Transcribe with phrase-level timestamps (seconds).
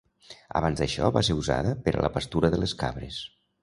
[0.59, 3.27] Abans d'això va ser usada per a la pastura de les cabres.